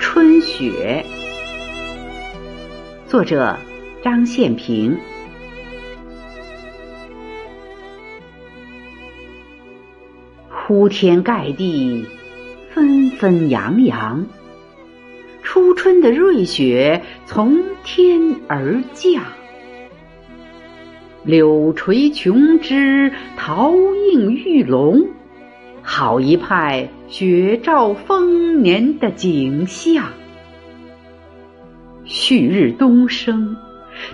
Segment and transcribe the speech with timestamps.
[0.00, 1.04] 春雪》，
[3.08, 3.54] 作者
[4.02, 4.96] 张宪平。
[10.48, 12.02] 铺天盖地，
[12.70, 14.26] 纷纷扬扬，
[15.42, 19.22] 初春的瑞雪从天而降。
[21.24, 23.74] 柳垂琼枝，桃
[24.12, 25.06] 映玉龙，
[25.82, 30.04] 好一派雪兆丰年的景象。
[32.04, 33.56] 旭日东升，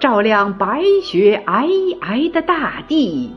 [0.00, 1.66] 照亮白雪皑
[2.00, 3.32] 皑的大地。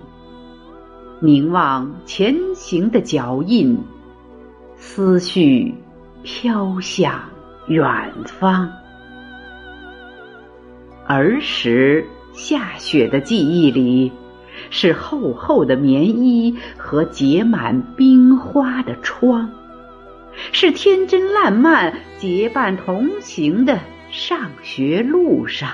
[1.19, 3.77] 凝望前行的脚印，
[4.75, 5.73] 思绪
[6.23, 7.19] 飘向
[7.67, 8.69] 远方。
[11.07, 12.05] 儿时。
[12.35, 14.11] 下雪的记忆里，
[14.69, 19.49] 是厚厚的棉衣和结满冰花的窗，
[20.51, 23.79] 是天真烂漫结伴同行的
[24.11, 25.69] 上学路上。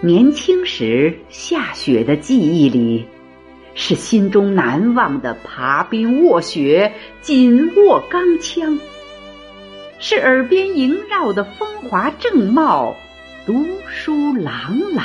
[0.00, 3.06] 年轻时下雪的记忆里，
[3.74, 8.78] 是心中难忘的爬冰卧雪、紧握钢枪，
[9.98, 12.96] 是耳边萦绕的风华正茂。
[13.44, 15.04] 读书朗朗，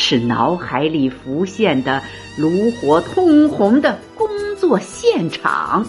[0.00, 2.00] 是脑海里浮现的
[2.36, 5.84] 炉火通红的工作现场。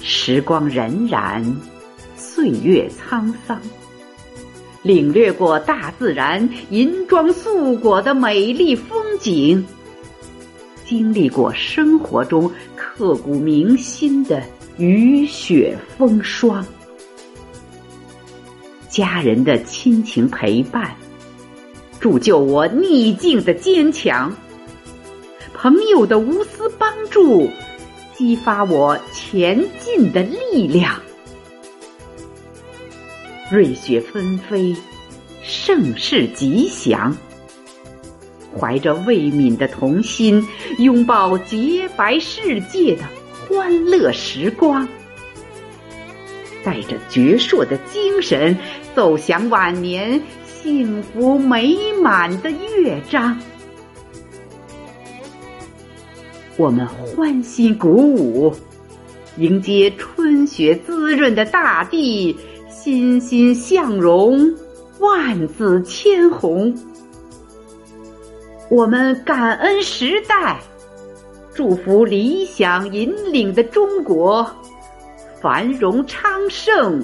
[0.00, 1.52] 时光荏苒，
[2.16, 3.60] 岁月沧桑，
[4.82, 9.66] 领略过大自然银装素裹的美丽风景，
[10.86, 14.40] 经历过生活中刻骨铭心的
[14.76, 16.64] 雨雪风霜。
[18.88, 20.96] 家人的亲情陪伴，
[22.00, 24.30] 铸就我逆境的坚强；
[25.52, 27.50] 朋友的无私帮助，
[28.14, 31.00] 激发我前进的力量。
[33.50, 34.76] 瑞雪纷飞，
[35.42, 37.16] 盛世吉祥。
[38.56, 40.46] 怀着未泯的童心，
[40.78, 43.02] 拥抱洁白世界的
[43.46, 44.86] 欢乐时光。
[46.64, 48.56] 带着矍铄的精神，
[48.94, 50.20] 奏响晚年
[50.62, 53.38] 幸福美满的乐章。
[56.56, 58.52] 我们欢欣鼓舞，
[59.36, 62.36] 迎接春雪滋润的大地，
[62.68, 64.52] 欣欣向荣，
[64.98, 66.74] 万紫千红。
[68.68, 70.58] 我们感恩时代，
[71.54, 74.44] 祝福理想引领的中国。
[75.40, 77.00] 繁荣昌盛，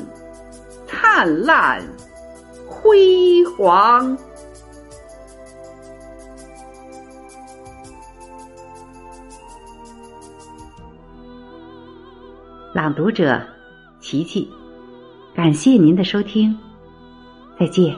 [0.88, 1.80] 灿烂
[2.84, 4.14] 辉煌。
[12.74, 13.40] 朗读者：
[14.00, 14.50] 琪琪，
[15.34, 16.54] 感谢您的收听，
[17.58, 17.96] 再见。